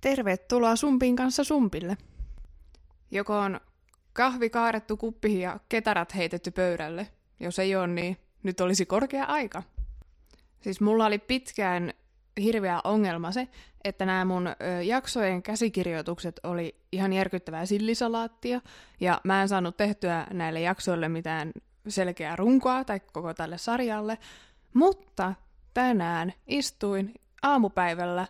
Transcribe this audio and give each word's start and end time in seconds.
Tervetuloa 0.00 0.76
Sumpin 0.76 1.16
kanssa 1.16 1.44
Sumpille. 1.44 1.96
Joko 3.10 3.38
on 3.38 3.60
kahvi 4.12 4.50
kaarettu 4.50 4.96
kuppiin 4.96 5.40
ja 5.40 5.60
ketarat 5.68 6.14
heitetty 6.14 6.50
pöydälle. 6.50 7.08
Jos 7.40 7.58
ei 7.58 7.76
ole, 7.76 7.86
niin 7.86 8.16
nyt 8.42 8.60
olisi 8.60 8.86
korkea 8.86 9.24
aika. 9.24 9.62
Siis 10.60 10.80
mulla 10.80 11.06
oli 11.06 11.18
pitkään 11.18 11.92
hirveä 12.42 12.80
ongelma 12.84 13.32
se, 13.32 13.48
että 13.84 14.06
nämä 14.06 14.24
mun 14.24 14.48
jaksojen 14.84 15.42
käsikirjoitukset 15.42 16.40
oli 16.42 16.80
ihan 16.92 17.12
järkyttävää 17.12 17.66
sillisalaattia, 17.66 18.60
ja 19.00 19.20
mä 19.24 19.42
en 19.42 19.48
saanut 19.48 19.76
tehtyä 19.76 20.26
näille 20.32 20.60
jaksoille 20.60 21.08
mitään 21.08 21.52
selkeää 21.88 22.36
runkoa 22.36 22.84
tai 22.84 23.00
koko 23.00 23.34
tälle 23.34 23.58
sarjalle, 23.58 24.18
mutta 24.74 25.34
tänään 25.74 26.32
istuin 26.46 27.14
aamupäivällä 27.42 28.26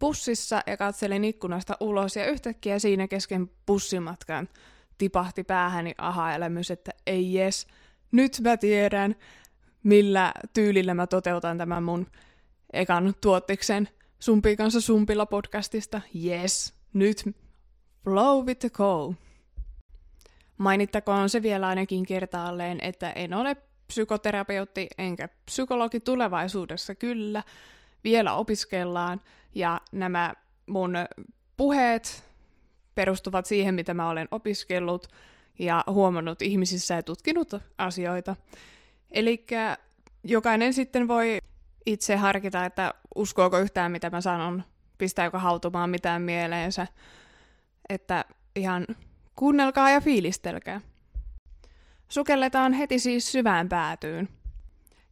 bussissa 0.00 0.62
ja 0.66 0.76
katselin 0.76 1.24
ikkunasta 1.24 1.76
ulos 1.80 2.16
ja 2.16 2.26
yhtäkkiä 2.26 2.78
siinä 2.78 3.08
kesken 3.08 3.50
bussimatkan 3.66 4.48
tipahti 4.98 5.44
päähäni 5.44 5.94
aha-elämys, 5.98 6.70
että 6.70 6.90
ei 7.06 7.34
jes, 7.34 7.66
nyt 8.12 8.40
mä 8.42 8.56
tiedän, 8.56 9.16
millä 9.82 10.32
tyylillä 10.52 10.94
mä 10.94 11.06
toteutan 11.06 11.58
tämän 11.58 11.82
mun 11.82 12.06
ekan 12.72 13.14
tuottiksen 13.20 13.88
Sumpi 14.18 14.56
kanssa 14.56 14.80
Sumpilla 14.80 15.26
podcastista. 15.26 16.00
Yes, 16.24 16.74
nyt 16.92 17.24
flow 18.04 18.46
with 18.46 18.60
the 18.60 18.70
call. 18.70 19.12
Mainittakoon 20.58 21.28
se 21.28 21.42
vielä 21.42 21.68
ainakin 21.68 22.06
kertaalleen, 22.06 22.78
että 22.82 23.10
en 23.10 23.34
ole 23.34 23.56
psykoterapeutti 23.86 24.88
enkä 24.98 25.28
psykologi 25.46 26.00
tulevaisuudessa 26.00 26.94
kyllä. 26.94 27.42
Vielä 28.04 28.34
opiskellaan 28.34 29.20
ja 29.54 29.80
nämä 29.92 30.34
mun 30.66 30.94
puheet 31.56 32.24
perustuvat 32.94 33.46
siihen, 33.46 33.74
mitä 33.74 33.94
mä 33.94 34.08
olen 34.08 34.28
opiskellut 34.30 35.06
ja 35.58 35.84
huomannut 35.86 36.42
ihmisissä 36.42 36.94
ja 36.94 37.02
tutkinut 37.02 37.54
asioita. 37.78 38.36
Eli 39.10 39.46
jokainen 40.24 40.74
sitten 40.74 41.08
voi 41.08 41.38
itse 41.86 42.16
harkita, 42.16 42.64
että 42.64 42.94
uskooko 43.14 43.58
yhtään, 43.58 43.92
mitä 43.92 44.10
mä 44.10 44.20
sanon, 44.20 44.64
pistääkö 44.98 45.38
hautumaan 45.38 45.90
mitään 45.90 46.22
mieleensä. 46.22 46.86
Että 47.88 48.24
ihan 48.56 48.86
kuunnelkaa 49.36 49.90
ja 49.90 50.00
fiilistelkää. 50.00 50.80
Sukelletaan 52.08 52.72
heti 52.72 52.98
siis 52.98 53.32
syvään 53.32 53.68
päätyyn. 53.68 54.28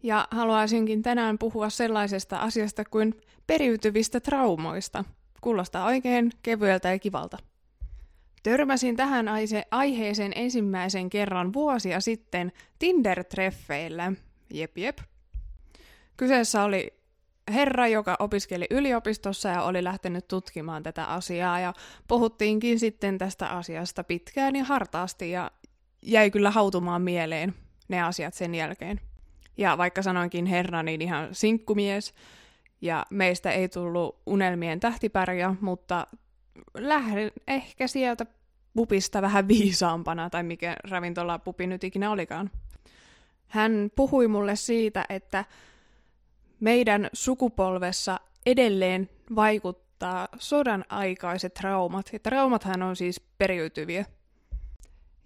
Ja 0.02 0.28
haluaisinkin 0.30 1.02
tänään 1.02 1.38
puhua 1.38 1.70
sellaisesta 1.70 2.38
asiasta 2.38 2.84
kuin 2.84 3.14
periytyvistä 3.46 4.20
traumoista. 4.20 5.04
Kuulostaa 5.40 5.86
oikein 5.86 6.32
kevyeltä 6.42 6.88
ja 6.88 6.98
kivalta. 6.98 7.38
Törmäsin 8.42 8.96
tähän 8.96 9.26
aiheeseen 9.70 10.32
ensimmäisen 10.34 11.10
kerran 11.10 11.52
vuosia 11.52 12.00
sitten 12.00 12.52
Tinder-treffeillä. 12.78 14.12
Jep, 14.54 14.78
jep. 14.78 14.98
Kyseessä 16.16 16.62
oli 16.62 16.98
herra, 17.52 17.88
joka 17.88 18.16
opiskeli 18.18 18.66
yliopistossa 18.70 19.48
ja 19.48 19.62
oli 19.62 19.84
lähtenyt 19.84 20.28
tutkimaan 20.28 20.82
tätä 20.82 21.04
asiaa 21.04 21.60
ja 21.60 21.74
puhuttiinkin 22.08 22.78
sitten 22.78 23.18
tästä 23.18 23.48
asiasta 23.48 24.04
pitkään 24.04 24.56
ja 24.56 24.64
hartaasti 24.64 25.30
ja 25.30 25.50
jäi 26.02 26.30
kyllä 26.30 26.50
hautumaan 26.50 27.02
mieleen 27.02 27.54
ne 27.88 28.02
asiat 28.02 28.34
sen 28.34 28.54
jälkeen. 28.54 29.00
Ja 29.58 29.78
vaikka 29.78 30.02
sanoinkin 30.02 30.46
herra, 30.46 30.82
niin 30.82 31.02
ihan 31.02 31.28
sinkkumies 31.32 32.14
ja 32.80 33.06
meistä 33.10 33.50
ei 33.50 33.68
tullut 33.68 34.22
unelmien 34.26 34.80
tähtipärjä, 34.80 35.54
mutta 35.60 36.06
lähden 36.74 37.30
ehkä 37.48 37.86
sieltä 37.86 38.26
pupista 38.74 39.22
vähän 39.22 39.48
viisaampana, 39.48 40.30
tai 40.30 40.42
mikä 40.42 40.76
ravintola 40.90 41.38
pupi 41.38 41.66
nyt 41.66 41.84
ikinä 41.84 42.10
olikaan. 42.10 42.50
Hän 43.48 43.90
puhui 43.96 44.28
mulle 44.28 44.56
siitä, 44.56 45.04
että 45.08 45.44
meidän 46.60 47.08
sukupolvessa 47.12 48.20
edelleen 48.46 49.10
vaikuttaa 49.36 50.28
sodan 50.38 50.84
aikaiset 50.88 51.54
traumat. 51.54 52.10
Ja 52.12 52.18
traumathan 52.18 52.82
on 52.82 52.96
siis 52.96 53.20
periytyviä. 53.38 54.04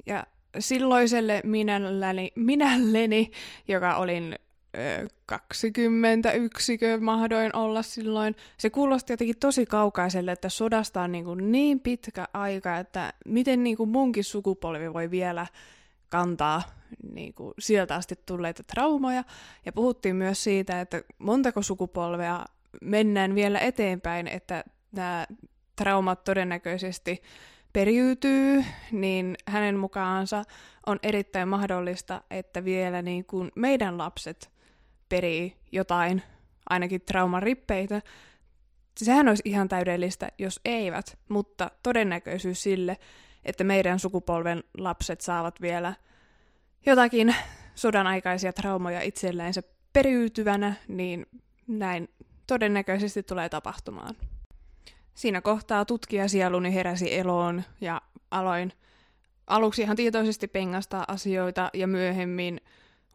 Ja 0.07 0.27
silloiselle 0.59 1.41
minälläni, 1.45 2.33
minälleni, 2.35 3.31
joka 3.69 3.97
olin 3.97 4.37
ö, 4.77 5.09
21 5.27 6.79
mahdoin 7.01 7.57
olla 7.57 7.83
silloin, 7.83 8.37
se 8.59 8.71
kuulosti 8.71 9.13
jotenkin 9.13 9.39
tosi 9.39 9.67
kaukaiselle, 9.67 10.33
että 10.33 10.49
sodasta 10.49 11.03
on 11.03 11.13
niin, 11.13 11.25
kuin 11.25 11.53
niin 11.53 11.81
pitkä 11.81 12.29
aika, 12.33 12.79
että 12.79 13.13
miten 13.27 13.65
niin 13.65 13.77
kuin 13.77 13.89
munkin 13.89 14.25
sukupolvi 14.25 14.93
voi 14.93 15.11
vielä 15.11 15.47
kantaa 16.09 16.63
niin 17.13 17.35
kuin 17.35 17.55
sieltä 17.59 17.95
asti 17.95 18.15
tulleita 18.27 18.63
traumoja. 18.63 19.25
Ja 19.67 19.73
puhuttiin 19.73 20.17
myös 20.17 20.45
siitä, 20.45 20.81
että 20.81 21.03
montako 21.19 21.63
sukupolvea 21.63 22.45
mennään 22.81 23.35
vielä 23.35 23.59
eteenpäin, 23.59 24.29
että 24.29 24.65
nämä 24.93 25.27
traumat 25.77 26.25
todennäköisesti 26.25 27.23
periytyy, 27.73 28.65
niin 28.93 29.37
hänen 29.49 29.77
mukaansa 29.77 30.45
on 30.87 30.99
erittäin 31.03 31.49
mahdollista, 31.49 32.23
että 32.31 32.65
vielä 32.65 33.03
niin 33.03 33.25
kuin 33.25 33.53
meidän 33.55 33.99
lapset 33.99 34.51
perii 35.09 35.57
jotain, 35.73 36.23
ainakin 36.71 37.01
trauman 37.01 37.43
rippeitä. 37.43 38.03
Sehän 38.97 39.29
olisi 39.29 39.43
ihan 39.47 39.69
täydellistä, 39.69 40.29
jos 40.39 40.61
eivät, 40.65 41.19
mutta 41.29 41.71
todennäköisyys 41.83 42.63
sille, 42.63 42.97
että 43.45 43.65
meidän 43.65 43.99
sukupolven 43.99 44.65
lapset 44.79 45.21
saavat 45.21 45.61
vielä 45.61 45.95
jotakin 46.87 47.35
sodan 47.75 48.07
aikaisia 48.07 48.53
traumoja 48.53 49.01
itselleensä 49.01 49.63
periytyvänä, 49.93 50.75
niin 50.89 51.27
näin 51.67 52.09
todennäköisesti 52.47 53.23
tulee 53.23 53.49
tapahtumaan. 53.49 54.15
Siinä 55.15 55.41
kohtaa 55.41 55.85
tutkijasieluni 55.85 56.75
heräsi 56.75 57.15
eloon 57.15 57.63
ja 57.81 58.03
aloin 58.31 58.73
aluksi 59.47 59.83
ihan 59.83 59.97
tietoisesti 59.97 60.49
pengastaa 60.49 61.05
asioita 61.09 61.71
ja 61.75 61.87
myöhemmin 61.87 62.61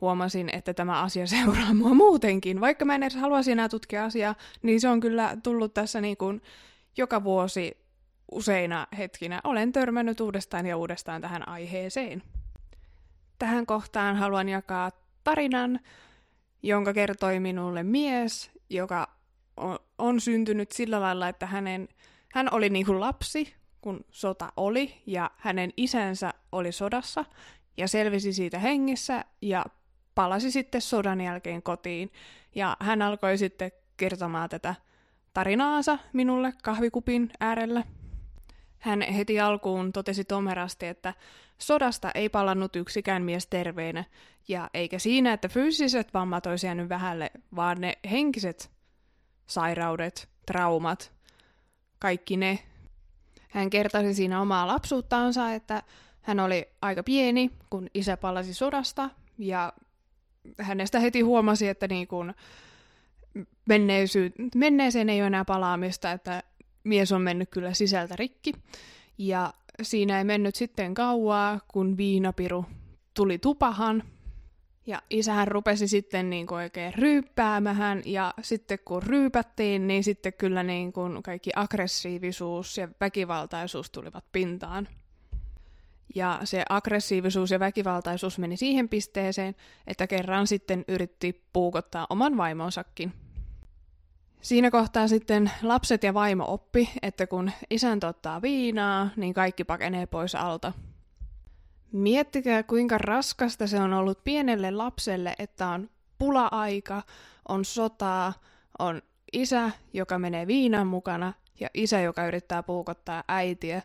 huomasin, 0.01 0.49
että 0.53 0.73
tämä 0.73 1.01
asia 1.01 1.27
seuraa 1.27 1.73
mua 1.73 1.93
muutenkin. 1.93 2.61
Vaikka 2.61 2.85
mä 2.85 2.95
en 2.95 3.03
edes 3.03 3.15
haluaisi 3.15 3.51
enää 3.51 3.69
tutkia 3.69 4.05
asiaa, 4.05 4.35
niin 4.61 4.81
se 4.81 4.89
on 4.89 4.99
kyllä 4.99 5.37
tullut 5.43 5.73
tässä 5.73 6.01
niin 6.01 6.17
kuin 6.17 6.41
joka 6.97 7.23
vuosi 7.23 7.77
useina 8.31 8.87
hetkinä. 8.97 9.41
Olen 9.43 9.71
törmännyt 9.71 10.19
uudestaan 10.19 10.65
ja 10.65 10.77
uudestaan 10.77 11.21
tähän 11.21 11.47
aiheeseen. 11.47 12.23
Tähän 13.39 13.65
kohtaan 13.65 14.15
haluan 14.15 14.49
jakaa 14.49 14.91
tarinan, 15.23 15.79
jonka 16.63 16.93
kertoi 16.93 17.39
minulle 17.39 17.83
mies, 17.83 18.51
joka 18.69 19.06
on, 19.97 20.21
syntynyt 20.21 20.71
sillä 20.71 21.01
lailla, 21.01 21.29
että 21.29 21.45
hänen, 21.45 21.89
hän 22.33 22.47
oli 22.51 22.69
niin 22.69 22.85
kuin 22.85 22.99
lapsi, 22.99 23.53
kun 23.81 24.05
sota 24.11 24.53
oli, 24.57 25.01
ja 25.05 25.31
hänen 25.37 25.73
isänsä 25.77 26.33
oli 26.51 26.71
sodassa, 26.71 27.25
ja 27.77 27.87
selvisi 27.87 28.33
siitä 28.33 28.59
hengissä, 28.59 29.25
ja 29.41 29.65
palasi 30.15 30.51
sitten 30.51 30.81
sodan 30.81 31.21
jälkeen 31.21 31.63
kotiin. 31.63 32.11
Ja 32.55 32.77
hän 32.79 33.01
alkoi 33.01 33.37
sitten 33.37 33.71
kertomaan 33.97 34.49
tätä 34.49 34.75
tarinaansa 35.33 35.97
minulle 36.13 36.53
kahvikupin 36.63 37.31
äärellä. 37.39 37.83
Hän 38.79 39.01
heti 39.01 39.39
alkuun 39.39 39.93
totesi 39.93 40.23
tomerasti, 40.23 40.85
että 40.85 41.13
sodasta 41.57 42.11
ei 42.15 42.29
palannut 42.29 42.75
yksikään 42.75 43.23
mies 43.23 43.47
terveenä, 43.47 44.03
ja 44.47 44.69
eikä 44.73 44.99
siinä, 44.99 45.33
että 45.33 45.47
fyysiset 45.47 46.13
vammat 46.13 46.45
olisi 46.45 46.67
jäänyt 46.67 46.89
vähälle, 46.89 47.31
vaan 47.55 47.81
ne 47.81 47.97
henkiset 48.11 48.76
sairaudet, 49.47 50.29
traumat, 50.45 51.11
kaikki 51.99 52.37
ne. 52.37 52.59
Hän 53.49 53.69
kertasi 53.69 54.13
siinä 54.13 54.41
omaa 54.41 54.67
lapsuuttaansa, 54.67 55.53
että 55.53 55.83
hän 56.21 56.39
oli 56.39 56.67
aika 56.81 57.03
pieni, 57.03 57.51
kun 57.69 57.87
isä 57.93 58.17
palasi 58.17 58.53
sodasta, 58.53 59.09
ja 59.37 59.73
hänestä 60.59 60.99
heti 60.99 61.21
huomasi, 61.21 61.67
että 61.67 61.87
niin 61.87 62.07
kuin 62.07 62.33
menneeseen 64.55 65.09
ei 65.09 65.21
ole 65.21 65.27
enää 65.27 65.45
palaamista, 65.45 66.11
että 66.11 66.43
mies 66.83 67.11
on 67.11 67.21
mennyt 67.21 67.49
kyllä 67.49 67.73
sisältä 67.73 68.15
rikki. 68.15 68.53
Ja 69.17 69.53
siinä 69.81 70.17
ei 70.17 70.23
mennyt 70.23 70.55
sitten 70.55 70.93
kauaa, 70.93 71.59
kun 71.67 71.97
viinapiru 71.97 72.65
tuli 73.13 73.37
tupahan. 73.37 74.03
Ja 74.87 75.01
isähän 75.09 75.47
rupesi 75.47 75.87
sitten 75.87 76.29
niin 76.29 76.47
kuin 76.47 76.57
oikein 76.57 76.93
ryyppäämähän, 76.93 78.01
ja 78.05 78.33
sitten 78.41 78.79
kun 78.85 79.03
ryypättiin, 79.03 79.87
niin 79.87 80.03
sitten 80.03 80.33
kyllä 80.33 80.63
niin 80.63 80.93
kuin 80.93 81.23
kaikki 81.23 81.49
aggressiivisuus 81.55 82.77
ja 82.77 82.87
väkivaltaisuus 83.01 83.91
tulivat 83.91 84.25
pintaan. 84.31 84.87
Ja 86.15 86.39
se 86.43 86.65
aggressiivisuus 86.69 87.51
ja 87.51 87.59
väkivaltaisuus 87.59 88.39
meni 88.39 88.57
siihen 88.57 88.89
pisteeseen, 88.89 89.55
että 89.87 90.07
kerran 90.07 90.47
sitten 90.47 90.85
yritti 90.87 91.43
puukottaa 91.53 92.07
oman 92.09 92.37
vaimonsakin. 92.37 93.13
Siinä 94.41 94.71
kohtaa 94.71 95.07
sitten 95.07 95.51
lapset 95.61 96.03
ja 96.03 96.13
vaimo 96.13 96.45
oppi, 96.47 96.89
että 97.01 97.27
kun 97.27 97.51
isäntä 97.69 98.07
ottaa 98.07 98.41
viinaa, 98.41 99.09
niin 99.15 99.33
kaikki 99.33 99.63
pakenee 99.63 100.05
pois 100.05 100.35
alta. 100.35 100.73
Miettikää, 101.91 102.63
kuinka 102.63 102.97
raskasta 102.97 103.67
se 103.67 103.79
on 103.79 103.93
ollut 103.93 104.23
pienelle 104.23 104.71
lapselle, 104.71 105.35
että 105.39 105.67
on 105.67 105.89
pula-aika, 106.17 107.03
on 107.47 107.65
sotaa, 107.65 108.33
on 108.79 109.01
isä, 109.33 109.71
joka 109.93 110.19
menee 110.19 110.47
viinan 110.47 110.87
mukana, 110.87 111.33
ja 111.59 111.69
isä, 111.73 111.99
joka 112.01 112.27
yrittää 112.27 112.63
puukottaa 112.63 113.23
äitiä, 113.27 113.81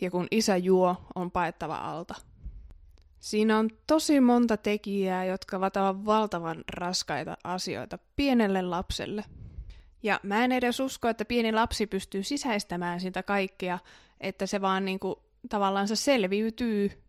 ja 0.00 0.10
kun 0.10 0.26
isä 0.30 0.56
juo, 0.56 0.96
on 1.14 1.30
paettava 1.30 1.76
alta. 1.76 2.14
Siinä 3.18 3.58
on 3.58 3.70
tosi 3.86 4.20
monta 4.20 4.56
tekijää, 4.56 5.24
jotka 5.24 5.56
ovat 5.56 5.74
valtavan 6.06 6.64
raskaita 6.72 7.36
asioita 7.44 7.98
pienelle 8.16 8.62
lapselle. 8.62 9.24
Ja 10.02 10.20
mä 10.22 10.44
en 10.44 10.52
edes 10.52 10.80
usko, 10.80 11.08
että 11.08 11.24
pieni 11.24 11.52
lapsi 11.52 11.86
pystyy 11.86 12.22
sisäistämään 12.22 13.00
sitä 13.00 13.22
kaikkea, 13.22 13.78
että 14.20 14.46
se 14.46 14.60
vaan 14.60 14.84
niinku 14.84 15.22
tavallaan 15.48 15.88
se 15.88 15.96
selviytyy. 15.96 17.05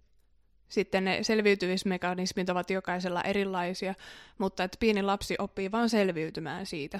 Sitten 0.69 1.05
ne 1.05 1.23
selviytymismekanismit 1.23 2.49
ovat 2.49 2.69
jokaisella 2.69 3.21
erilaisia, 3.21 3.93
mutta 4.37 4.63
että 4.63 4.77
pieni 4.79 5.01
lapsi 5.01 5.35
oppii 5.39 5.71
vaan 5.71 5.89
selviytymään 5.89 6.65
siitä. 6.65 6.99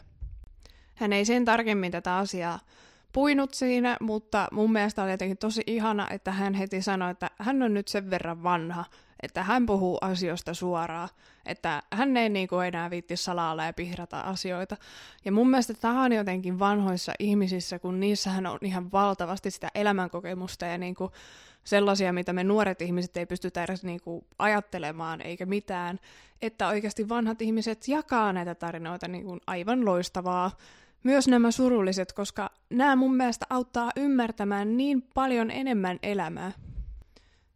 Hän 0.96 1.14
ei 1.14 1.26
sen 1.26 1.46
tarkemmin 1.46 1.92
tätä 1.92 2.18
asiaa 2.18 2.60
puinut 3.14 3.54
siinä, 3.54 3.98
mutta 4.02 4.48
mun 4.52 4.72
mielestä 4.72 5.04
oli 5.04 5.12
jotenkin 5.12 5.38
tosi 5.38 5.64
ihana, 5.68 6.08
että 6.10 6.32
hän 6.32 6.54
heti 6.54 6.82
sanoi, 6.82 7.12
että 7.12 7.32
hän 7.40 7.64
on 7.64 7.74
nyt 7.74 7.88
sen 7.88 8.10
verran 8.10 8.44
vanha, 8.44 8.86
että 9.24 9.44
hän 9.44 9.66
puhuu 9.66 9.98
asioista 10.02 10.54
suoraan, 10.54 11.10
että 11.46 11.84
hän 11.94 12.18
ei 12.18 12.30
niinku 12.30 12.60
enää 12.60 12.90
viitti 12.90 13.18
salailla 13.18 13.66
ja 13.66 13.74
pihrata 13.74 14.20
asioita. 14.20 14.78
Ja 15.26 15.32
mun 15.32 15.50
mielestä 15.50 15.74
tämä 15.74 16.04
on 16.04 16.12
jotenkin 16.12 16.60
vanhoissa 16.60 17.14
ihmisissä, 17.20 17.80
kun 17.80 18.00
niissähän 18.00 18.46
on 18.46 18.60
ihan 18.62 18.92
valtavasti 18.92 19.52
sitä 19.52 19.72
elämänkokemusta 19.76 20.66
ja 20.66 20.78
niinku 20.78 21.12
sellaisia, 21.64 22.14
mitä 22.14 22.34
me 22.34 22.44
nuoret 22.44 22.82
ihmiset 22.82 23.18
ei 23.18 23.26
pystytä 23.26 23.64
edes 23.64 23.84
niinku 23.84 24.28
ajattelemaan 24.40 25.22
eikä 25.22 25.46
mitään, 25.46 26.00
että 26.42 26.68
oikeasti 26.68 27.10
vanhat 27.10 27.42
ihmiset 27.42 27.88
jakaa 27.88 28.34
näitä 28.34 28.56
tarinoita 28.56 29.08
niinku 29.08 29.38
aivan 29.48 29.86
loistavaa 29.86 30.52
myös 31.04 31.28
nämä 31.28 31.52
surulliset, 31.52 32.14
koska 32.14 32.50
nämä 32.70 32.96
mun 32.96 33.16
mielestä 33.16 33.46
auttaa 33.50 33.92
ymmärtämään 33.96 34.78
niin 34.78 35.02
paljon 35.02 35.52
enemmän 35.52 36.00
elämää. 36.04 36.52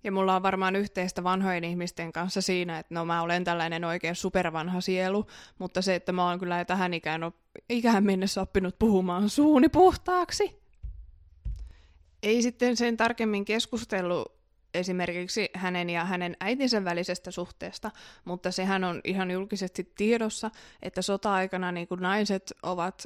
Ja 0.03 0.11
mulla 0.11 0.35
on 0.35 0.43
varmaan 0.43 0.75
yhteistä 0.75 1.23
vanhojen 1.23 1.63
ihmisten 1.63 2.11
kanssa 2.11 2.41
siinä, 2.41 2.79
että 2.79 2.93
no 2.93 3.05
mä 3.05 3.21
olen 3.21 3.43
tällainen 3.43 3.83
oikein 3.83 4.15
supervanha 4.15 4.81
sielu, 4.81 5.27
mutta 5.59 5.81
se, 5.81 5.95
että 5.95 6.11
mä 6.11 6.29
oon 6.29 6.39
kyllä 6.39 6.65
tähän 6.65 6.93
ikään, 6.93 7.23
op- 7.23 7.35
ikään 7.69 8.03
mennessä 8.03 8.41
oppinut 8.41 8.79
puhumaan 8.79 9.29
suuni 9.29 9.69
puhtaaksi. 9.69 10.61
Ei 12.23 12.41
sitten 12.41 12.77
sen 12.77 12.97
tarkemmin 12.97 13.45
keskustellut 13.45 14.41
esimerkiksi 14.73 15.49
hänen 15.53 15.89
ja 15.89 16.05
hänen 16.05 16.37
äitinsä 16.39 16.83
välisestä 16.83 17.31
suhteesta, 17.31 17.91
mutta 18.25 18.51
sehän 18.51 18.83
on 18.83 19.01
ihan 19.03 19.31
julkisesti 19.31 19.91
tiedossa, 19.97 20.51
että 20.81 21.01
sota-aikana 21.01 21.71
niin 21.71 21.87
naiset 21.99 22.53
ovat 22.63 23.05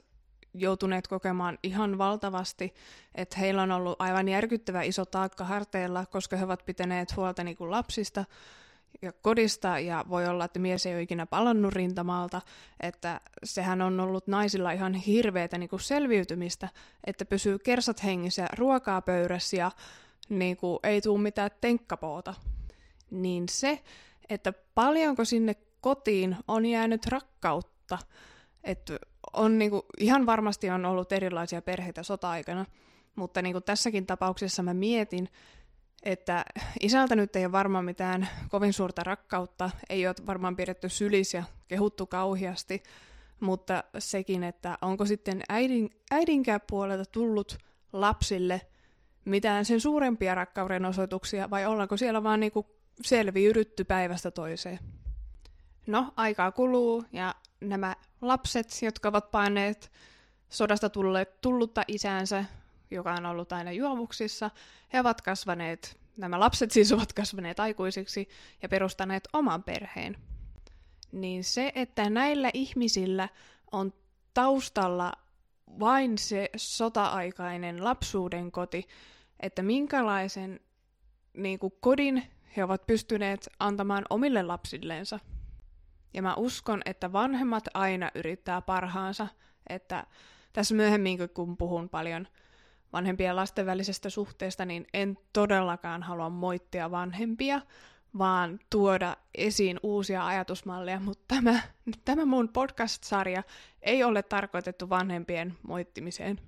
joutuneet 0.58 1.08
kokemaan 1.08 1.58
ihan 1.64 1.98
valtavasti, 1.98 2.74
että 3.16 3.40
heillä 3.40 3.62
on 3.62 3.72
ollut 3.72 4.02
aivan 4.02 4.28
järkyttävä 4.28 4.82
iso 4.82 5.06
taakka 5.06 5.44
harteilla, 5.44 6.06
koska 6.06 6.38
he 6.38 6.46
ovat 6.46 6.66
pitäneet 6.66 7.16
huolta 7.16 7.44
niin 7.44 7.58
kuin 7.58 7.72
lapsista 7.72 8.26
ja 9.02 9.14
kodista, 9.14 9.80
ja 9.80 10.06
voi 10.10 10.28
olla, 10.28 10.46
että 10.46 10.60
mies 10.60 10.86
ei 10.86 10.94
ole 10.94 11.02
ikinä 11.02 11.26
palannut 11.26 11.74
rintamalta, 11.74 12.42
että 12.80 13.22
sehän 13.44 13.82
on 13.82 14.00
ollut 14.00 14.28
naisilla 14.28 14.72
ihan 14.72 14.94
hirveätä 14.94 15.58
niin 15.58 15.70
kuin 15.70 15.80
selviytymistä, 15.80 16.70
että 17.04 17.26
pysyy 17.26 17.60
kersat 17.60 18.04
hengissä, 18.04 18.48
ruokaa 18.58 19.02
pöydässä 19.02 19.58
ja 19.58 19.72
niin 20.30 20.58
kuin, 20.58 20.80
ei 20.84 21.02
tule 21.02 21.22
mitään 21.22 21.52
tenkkapoota. 21.62 22.34
Niin 23.12 23.50
se, 23.50 23.84
että 24.30 24.54
paljonko 24.76 25.26
sinne 25.26 25.56
kotiin 25.82 26.38
on 26.48 26.66
jäänyt 26.66 27.06
rakkautta, 27.06 27.98
että 28.64 29.00
on 29.34 29.58
niinku, 29.60 29.86
ihan 30.00 30.26
varmasti 30.26 30.70
on 30.70 30.86
ollut 30.86 31.12
erilaisia 31.12 31.62
perheitä 31.62 32.04
sota-aikana, 32.04 32.66
mutta 33.16 33.42
niinku 33.42 33.62
tässäkin 33.62 34.06
tapauksessa 34.06 34.64
mä 34.64 34.74
mietin, 34.74 35.30
että 36.04 36.46
isältä 36.82 37.16
nyt 37.16 37.36
ei 37.36 37.46
ole 37.46 37.52
varmaan 37.52 37.86
mitään 37.86 38.30
kovin 38.50 38.74
suurta 38.74 39.04
rakkautta, 39.04 39.70
ei 39.90 40.08
ole 40.08 40.16
varmaan 40.26 40.56
pidetty 40.56 40.90
sylis 40.90 41.34
ja 41.34 41.44
kehuttu 41.68 42.06
kauhiasti, 42.06 42.84
mutta 43.40 43.84
sekin, 43.98 44.44
että 44.44 44.78
onko 44.82 45.06
sitten 45.06 45.42
äidin, 45.50 45.90
äidinkään 46.12 46.62
puolelta 46.70 47.12
tullut 47.12 47.58
lapsille 47.94 48.62
mitään 49.26 49.66
sen 49.66 49.82
suurempia 49.82 50.36
rakkauden 50.36 50.86
osoituksia, 50.86 51.50
vai 51.50 51.66
ollaanko 51.66 51.98
siellä 51.98 52.24
vaan 52.24 52.40
niinku 52.40 52.66
selviydytty 53.02 53.84
päivästä 53.84 54.32
toiseen. 54.32 54.80
No, 55.88 56.14
aikaa 56.16 56.52
kuluu 56.52 57.06
ja 57.12 57.36
nämä 57.62 57.96
lapset, 58.22 58.82
jotka 58.82 59.10
ovat 59.10 59.32
paineet 59.32 59.92
sodasta 60.50 60.90
tulleet, 60.90 61.42
tullutta 61.42 61.84
isäänsä, 61.88 62.46
joka 62.92 63.14
on 63.14 63.26
ollut 63.26 63.52
aina 63.52 63.72
juovuksissa, 63.72 64.52
he 64.94 65.00
ovat 65.00 65.22
kasvaneet, 65.22 66.00
nämä 66.18 66.40
lapset 66.40 66.72
siis 66.72 66.92
ovat 66.92 67.14
kasvaneet 67.14 67.60
aikuisiksi 67.60 68.30
ja 68.62 68.70
perustaneet 68.70 69.28
oman 69.34 69.64
perheen. 69.64 70.18
Niin 71.12 71.44
se, 71.44 71.72
että 71.76 72.10
näillä 72.10 72.50
ihmisillä 72.54 73.30
on 73.72 73.94
taustalla 74.34 75.14
vain 75.80 76.18
se 76.18 76.50
sota-aikainen 76.56 77.84
lapsuuden 77.84 78.52
koti, 78.52 78.88
että 79.40 79.62
minkälaisen 79.62 80.60
niin 81.34 81.60
kuin 81.60 81.74
kodin 81.80 82.24
he 82.58 82.64
ovat 82.64 82.88
pystyneet 82.88 83.50
antamaan 83.60 84.06
omille 84.10 84.44
lapsilleensa– 84.44 85.20
ja 86.16 86.22
mä 86.22 86.36
uskon, 86.36 86.82
että 86.86 87.14
vanhemmat 87.14 87.64
aina 87.74 88.12
yrittää 88.16 88.62
parhaansa, 88.62 89.28
että 89.70 90.08
tässä 90.54 90.76
myöhemmin, 90.76 91.18
kun 91.34 91.58
puhun 91.58 91.90
paljon 91.90 92.28
vanhempien 92.94 93.36
lasten 93.36 93.66
välisestä 93.66 94.10
suhteesta, 94.10 94.66
niin 94.66 94.88
en 94.94 95.18
todellakaan 95.34 96.04
halua 96.04 96.30
moittia 96.30 96.92
vanhempia, 96.92 97.62
vaan 98.18 98.60
tuoda 98.70 99.18
esiin 99.38 99.80
uusia 99.84 100.26
ajatusmalleja, 100.26 101.00
mutta 101.00 101.24
tämä, 101.28 101.60
tämä 102.06 102.26
mun 102.26 102.50
podcast-sarja 102.50 103.44
ei 103.82 104.04
ole 104.04 104.24
tarkoitettu 104.24 104.90
vanhempien 104.90 105.58
moittimiseen. 105.68 106.40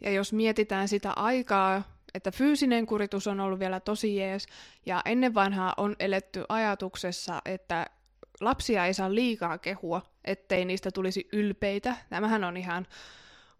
Ja 0.00 0.10
jos 0.10 0.32
mietitään 0.32 0.88
sitä 0.88 1.12
aikaa, 1.12 1.82
että 2.14 2.30
fyysinen 2.30 2.86
kuritus 2.86 3.26
on 3.26 3.40
ollut 3.40 3.58
vielä 3.58 3.80
tosi 3.80 4.16
jees, 4.16 4.46
ja 4.86 5.02
ennen 5.04 5.34
vanhaa 5.34 5.74
on 5.76 5.96
eletty 5.98 6.44
ajatuksessa, 6.48 7.42
että 7.44 7.86
lapsia 8.44 8.86
ei 8.86 8.94
saa 8.94 9.14
liikaa 9.14 9.58
kehua, 9.58 10.02
ettei 10.24 10.64
niistä 10.64 10.90
tulisi 10.90 11.28
ylpeitä. 11.32 11.96
Tämähän 12.10 12.44
on 12.44 12.56
ihan 12.56 12.86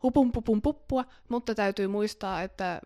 hupun 0.02 0.32
pupun 0.32 0.62
puppua, 0.62 1.04
mutta 1.28 1.54
täytyy 1.54 1.86
muistaa, 1.86 2.42
että 2.42 2.80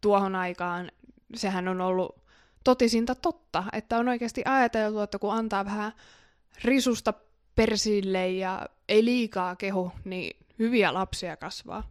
tuohon 0.00 0.34
aikaan 0.34 0.92
sehän 1.34 1.68
on 1.68 1.80
ollut 1.80 2.24
totisinta 2.64 3.14
totta, 3.14 3.64
että 3.72 3.98
on 3.98 4.08
oikeasti 4.08 4.42
ajateltu, 4.44 5.00
että 5.00 5.18
kun 5.18 5.34
antaa 5.34 5.64
vähän 5.64 5.92
risusta 6.64 7.14
persille 7.54 8.30
ja 8.30 8.68
ei 8.88 9.04
liikaa 9.04 9.56
kehu, 9.56 9.92
niin 10.04 10.36
hyviä 10.58 10.94
lapsia 10.94 11.36
kasvaa. 11.36 11.88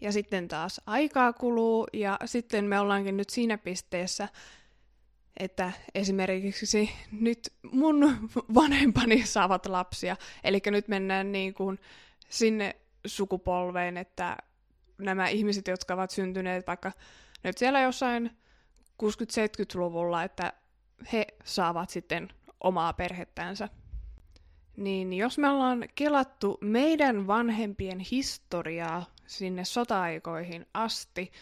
Ja 0.00 0.12
sitten 0.12 0.48
taas 0.48 0.80
aikaa 0.86 1.32
kuluu 1.32 1.86
ja 1.92 2.18
sitten 2.24 2.64
me 2.64 2.80
ollaankin 2.80 3.16
nyt 3.16 3.30
siinä 3.30 3.58
pisteessä, 3.58 4.28
että 5.40 5.72
esimerkiksi 5.94 6.90
nyt 7.12 7.52
mun 7.72 8.28
vanhempani 8.54 9.26
saavat 9.26 9.66
lapsia, 9.66 10.16
eli 10.44 10.60
nyt 10.66 10.88
mennään 10.88 11.32
niin 11.32 11.54
kuin 11.54 11.78
sinne 12.28 12.76
sukupolveen, 13.06 13.96
että 13.96 14.36
nämä 14.98 15.28
ihmiset, 15.28 15.68
jotka 15.68 15.94
ovat 15.94 16.10
syntyneet 16.10 16.66
vaikka 16.66 16.92
nyt 17.44 17.58
siellä 17.58 17.80
jossain 17.80 18.30
60-70-luvulla, 19.02 20.22
että 20.22 20.52
he 21.12 21.26
saavat 21.44 21.90
sitten 21.90 22.28
omaa 22.60 22.92
perhettänsä. 22.92 23.68
Niin 24.76 25.12
jos 25.12 25.38
me 25.38 25.48
ollaan 25.48 25.84
kelattu 25.94 26.58
meidän 26.60 27.26
vanhempien 27.26 27.98
historiaa 27.98 29.06
sinne 29.26 29.64
sota-aikoihin 29.64 30.66
asti, 30.74 31.32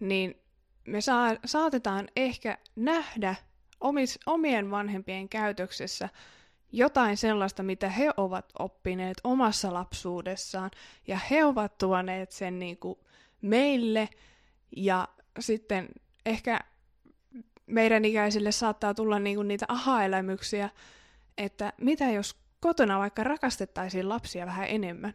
niin 0.00 0.45
me 0.86 1.00
saa, 1.00 1.36
saatetaan 1.44 2.08
ehkä 2.16 2.58
nähdä 2.76 3.34
omis, 3.80 4.18
omien 4.26 4.70
vanhempien 4.70 5.28
käytöksessä 5.28 6.08
jotain 6.72 7.16
sellaista, 7.16 7.62
mitä 7.62 7.88
he 7.88 8.10
ovat 8.16 8.52
oppineet 8.58 9.16
omassa 9.24 9.74
lapsuudessaan, 9.74 10.70
ja 11.06 11.18
he 11.30 11.44
ovat 11.44 11.78
tuoneet 11.78 12.32
sen 12.32 12.58
niin 12.58 12.76
kuin 12.76 12.98
meille, 13.42 14.08
ja 14.76 15.08
sitten 15.38 15.88
ehkä 16.26 16.60
meidän 17.66 18.04
ikäisille 18.04 18.52
saattaa 18.52 18.94
tulla 18.94 19.18
niin 19.18 19.36
kuin 19.36 19.48
niitä 19.48 19.66
aha-elämyksiä, 19.68 20.70
että 21.38 21.72
mitä 21.80 22.04
jos 22.04 22.36
kotona 22.60 22.98
vaikka 22.98 23.24
rakastettaisiin 23.24 24.08
lapsia 24.08 24.46
vähän 24.46 24.68
enemmän. 24.68 25.14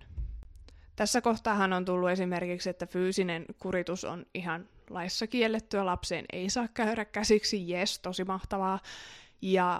Tässä 0.95 1.21
kohtaahan 1.21 1.73
on 1.73 1.85
tullut 1.85 2.09
esimerkiksi, 2.09 2.69
että 2.69 2.85
fyysinen 2.85 3.45
kuritus 3.59 4.05
on 4.05 4.25
ihan 4.33 4.69
laissa 4.93 5.27
kiellettyä, 5.27 5.85
lapseen 5.85 6.25
ei 6.33 6.49
saa 6.49 6.67
käydä 6.67 7.05
käsiksi, 7.05 7.69
jes, 7.69 7.99
tosi 7.99 8.23
mahtavaa. 8.23 8.79
Ja 9.41 9.79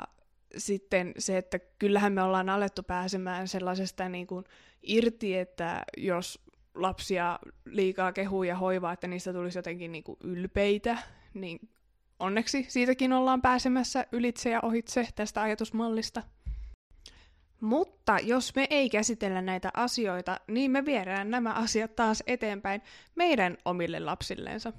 sitten 0.58 1.13
se, 1.18 1.38
että 1.38 1.60
kyllähän 1.60 2.13
me 2.13 2.24
ollaan 2.24 2.50
alettu 2.50 2.84
pääsemään 2.84 3.48
sellaisesta 3.48 4.10
niin 4.10 4.27
kuin 4.27 4.46
irti, 4.84 5.38
että 5.38 5.84
jos 5.98 6.39
lapsia 6.75 7.39
liikaa 7.65 8.13
kehuu 8.13 8.44
ja 8.44 8.56
hoivaa, 8.56 8.94
että 8.94 9.08
niistä 9.08 9.34
tulisi 9.34 9.58
jotenkin 9.58 9.91
niin 9.91 10.03
kuin 10.03 10.18
ylpeitä, 10.24 10.98
niin 11.34 11.70
onneksi 12.20 12.65
siitäkin 12.70 13.13
ollaan 13.13 13.41
pääsemässä 13.41 14.06
ylitse 14.12 14.50
ja 14.50 14.60
ohitse 14.63 15.08
tästä 15.15 15.41
ajatusmallista. 15.41 16.24
Mutta 17.62 18.20
jos 18.24 18.56
me 18.56 18.68
ei 18.70 18.89
käsitellä 18.89 19.41
näitä 19.41 19.70
asioita, 19.74 20.39
niin 20.48 20.72
me 20.72 20.86
viedään 20.86 21.30
nämä 21.30 21.53
asiat 21.53 21.96
taas 21.96 22.24
eteenpäin 22.27 22.82
meidän 23.15 23.58
omille 23.65 24.00
lapsilleensa. 24.00 24.74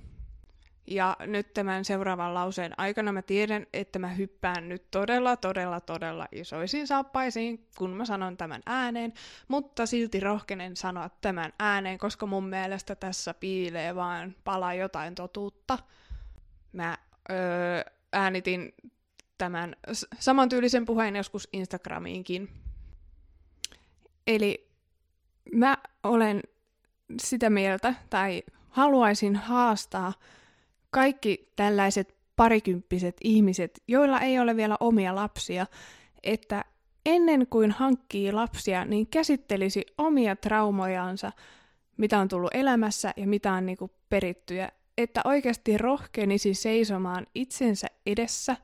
Ja 0.87 1.17
nyt 1.27 1.55
tämän 1.55 1.85
seuraavan 1.85 2.35
lauseen 2.35 2.73
aikana 2.77 3.13
mä 3.13 3.23
tiedän, 3.23 3.67
että 3.73 3.99
mä 3.99 4.09
hyppään 4.09 4.69
nyt 4.69 4.91
todella, 4.91 5.37
todella, 5.37 5.81
todella 5.81 6.29
isoisiin 6.33 6.87
saappaisiin, 6.87 7.67
kun 7.79 7.91
mä 7.91 8.05
sanon 8.05 8.37
tämän 8.37 8.63
ääneen, 8.67 9.13
mutta 9.49 9.87
silti 9.87 10.21
rohkenen 10.21 10.77
sanoa 10.77 11.11
tämän 11.21 11.53
ääneen, 11.59 11.99
koska 11.99 12.27
mun 12.27 12.49
mielestä 12.49 12.95
tässä 12.95 13.35
piilee 13.35 13.95
vaan 13.95 14.35
pala 14.45 14.75
jotain 14.75 15.15
totuutta. 15.15 15.79
Mä 16.73 16.99
öö, 17.31 17.83
äänitin 18.13 18.75
tämän 19.39 19.77
samantyylisen 20.19 20.85
puheen 20.85 21.17
joskus 21.17 21.49
Instagramiinkin. 21.53 22.49
Eli 24.27 24.71
mä 25.55 25.79
olen 26.03 26.43
sitä 27.21 27.51
mieltä, 27.51 27.95
tai 28.11 28.43
haluaisin 28.69 29.37
haastaa 29.37 30.13
kaikki 30.93 31.53
tällaiset 31.57 32.15
parikymppiset 32.37 33.17
ihmiset, 33.25 33.83
joilla 33.89 34.21
ei 34.21 34.39
ole 34.39 34.57
vielä 34.57 34.77
omia 34.81 35.15
lapsia, 35.15 35.67
että 36.23 36.65
ennen 37.07 37.47
kuin 37.47 37.71
hankkii 37.71 38.33
lapsia, 38.33 38.85
niin 38.85 39.07
käsittelisi 39.07 39.87
omia 39.99 40.37
traumojansa, 40.37 41.33
mitä 41.97 42.19
on 42.19 42.29
tullut 42.29 42.55
elämässä 42.55 43.13
ja 43.17 43.27
mitä 43.27 43.53
on 43.53 43.67
niinku 43.67 43.91
perittyjä, 44.09 44.73
että 44.99 45.21
oikeasti 45.25 45.79
rohkenisi 45.79 46.55
seisomaan 46.55 47.27
itsensä 47.35 47.87
edessä 48.07 48.57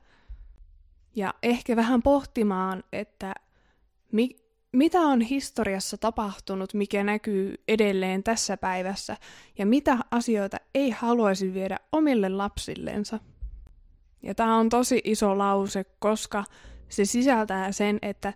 ja 1.15 1.33
ehkä 1.43 1.75
vähän 1.75 2.01
pohtimaan, 2.01 2.83
että 2.93 3.33
mi- 4.11 4.48
mitä 4.73 4.99
on 4.99 5.21
historiassa 5.21 5.97
tapahtunut, 5.97 6.73
mikä 6.73 7.03
näkyy 7.03 7.55
edelleen 7.67 8.23
tässä 8.23 8.57
päivässä, 8.57 9.17
ja 9.57 9.65
mitä 9.65 9.97
asioita 10.11 10.57
ei 10.75 10.89
haluaisi 10.89 11.53
viedä 11.53 11.79
omille 11.91 12.29
lapsillensa. 12.29 13.19
Ja 14.23 14.35
tämä 14.35 14.57
on 14.57 14.69
tosi 14.69 15.01
iso 15.03 15.37
lause, 15.37 15.85
koska 15.99 16.43
se 16.89 17.05
sisältää 17.05 17.71
sen, 17.71 17.99
että 18.01 18.33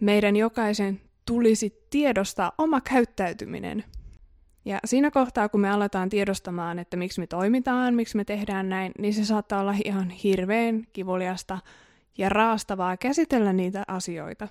meidän 0.00 0.36
jokaisen 0.36 1.00
tulisi 1.24 1.86
tiedostaa 1.90 2.52
oma 2.58 2.80
käyttäytyminen. 2.80 3.84
Ja 4.64 4.78
siinä 4.84 5.10
kohtaa, 5.10 5.48
kun 5.48 5.60
me 5.60 5.70
aletaan 5.70 6.08
tiedostamaan, 6.08 6.78
että 6.78 6.96
miksi 6.96 7.20
me 7.20 7.26
toimitaan, 7.26 7.94
miksi 7.94 8.16
me 8.16 8.24
tehdään 8.24 8.68
näin, 8.68 8.92
niin 8.98 9.14
se 9.14 9.24
saattaa 9.24 9.60
olla 9.60 9.74
ihan 9.84 10.10
hirveän 10.10 10.86
kivuliasta 10.92 11.58
ja 12.18 12.28
raastavaa 12.28 12.96
käsitellä 12.96 13.52
niitä 13.52 13.84
asioita. 13.88 14.48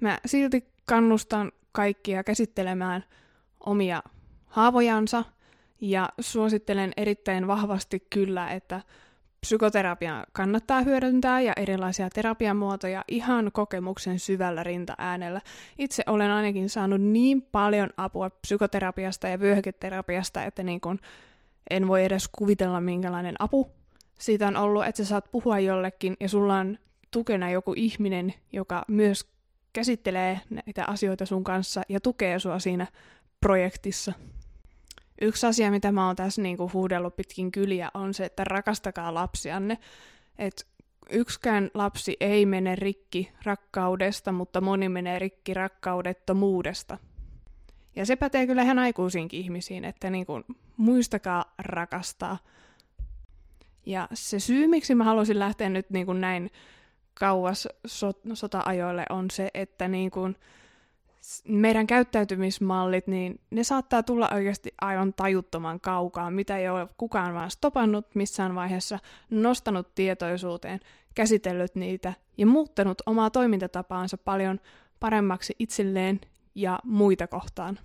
Mä 0.00 0.18
silti 0.26 0.64
kannustan 0.86 1.52
kaikkia 1.72 2.24
käsittelemään 2.24 3.04
omia 3.60 4.02
haavojansa 4.46 5.24
ja 5.80 6.08
suosittelen 6.20 6.92
erittäin 6.96 7.46
vahvasti 7.46 8.06
kyllä, 8.10 8.50
että 8.50 8.80
psykoterapia 9.40 10.24
kannattaa 10.32 10.80
hyödyntää 10.80 11.40
ja 11.40 11.52
erilaisia 11.56 12.10
terapiamuotoja 12.10 13.04
ihan 13.08 13.50
kokemuksen 13.52 14.18
syvällä 14.18 14.62
rintaäänellä. 14.62 15.40
Itse 15.78 16.02
olen 16.06 16.30
ainakin 16.30 16.68
saanut 16.68 17.00
niin 17.00 17.42
paljon 17.42 17.90
apua 17.96 18.30
psykoterapiasta 18.30 19.28
ja 19.28 19.40
vyöhyketerapiasta, 19.40 20.44
että 20.44 20.62
niin 20.62 20.80
kun 20.80 20.98
en 21.70 21.88
voi 21.88 22.04
edes 22.04 22.28
kuvitella 22.32 22.80
minkälainen 22.80 23.34
apu 23.38 23.70
siitä 24.20 24.48
on 24.48 24.56
ollut, 24.56 24.84
että 24.84 25.04
sä 25.04 25.08
saat 25.08 25.30
puhua 25.32 25.58
jollekin 25.58 26.16
ja 26.20 26.28
sulla 26.28 26.56
on 26.56 26.78
tukena 27.10 27.50
joku 27.50 27.74
ihminen, 27.76 28.34
joka 28.52 28.84
myös 28.88 29.30
käsittelee 29.72 30.40
näitä 30.50 30.84
asioita 30.86 31.26
sun 31.26 31.44
kanssa 31.44 31.82
ja 31.88 32.00
tukee 32.00 32.38
sua 32.38 32.58
siinä 32.58 32.86
projektissa. 33.40 34.12
Yksi 35.20 35.46
asia, 35.46 35.70
mitä 35.70 35.92
mä 35.92 36.06
oon 36.06 36.16
tässä 36.16 36.42
niinku 36.42 36.70
huudellut 36.72 37.16
pitkin 37.16 37.52
kyliä, 37.52 37.90
on 37.94 38.14
se, 38.14 38.24
että 38.24 38.44
rakastakaa 38.44 39.14
lapsianne. 39.14 39.78
Et 40.38 40.66
yksikään 41.10 41.70
lapsi 41.74 42.16
ei 42.20 42.46
mene 42.46 42.76
rikki 42.76 43.32
rakkaudesta, 43.44 44.32
mutta 44.32 44.60
moni 44.60 44.88
menee 44.88 45.18
rikki 45.18 45.54
rakkaudettomuudesta. 45.54 46.98
Ja 47.96 48.06
se 48.06 48.16
pätee 48.16 48.46
kyllä 48.46 48.62
ihan 48.62 48.78
aikuisiinkin 48.78 49.40
ihmisiin, 49.40 49.84
että 49.84 50.10
niinku, 50.10 50.40
muistakaa 50.76 51.54
rakastaa. 51.58 52.38
Ja 53.86 54.08
se 54.14 54.40
syy, 54.40 54.66
miksi 54.66 54.94
mä 54.94 55.04
halusin 55.04 55.38
lähteä 55.38 55.68
nyt 55.68 55.90
niinku 55.90 56.12
näin 56.12 56.50
kauas 57.14 57.68
so- 57.86 58.20
sota-ajoille 58.34 59.04
on 59.10 59.30
se, 59.30 59.50
että 59.54 59.88
niin 59.88 60.10
kuin 60.10 60.36
meidän 61.48 61.86
käyttäytymismallit, 61.86 63.06
niin 63.06 63.40
ne 63.50 63.64
saattaa 63.64 64.02
tulla 64.02 64.28
oikeasti 64.34 64.74
aivan 64.80 65.14
tajuttoman 65.14 65.80
kaukaa, 65.80 66.30
mitä 66.30 66.58
ei 66.58 66.68
ole 66.68 66.88
kukaan 66.96 67.34
vaan 67.34 67.50
stopannut 67.50 68.14
missään 68.14 68.54
vaiheessa, 68.54 68.98
nostanut 69.30 69.94
tietoisuuteen, 69.94 70.80
käsitellyt 71.14 71.74
niitä 71.74 72.14
ja 72.38 72.46
muuttanut 72.46 73.02
omaa 73.06 73.30
toimintatapaansa 73.30 74.18
paljon 74.18 74.60
paremmaksi 75.00 75.56
itselleen 75.58 76.20
ja 76.54 76.78
muita 76.84 77.26
kohtaan. 77.26 77.78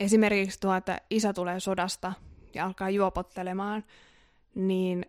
Esimerkiksi 0.00 0.60
tuo, 0.60 0.74
että 0.74 1.00
isä 1.10 1.32
tulee 1.32 1.60
sodasta 1.60 2.12
ja 2.54 2.66
alkaa 2.66 2.90
juopottelemaan, 2.90 3.84
niin 4.54 5.06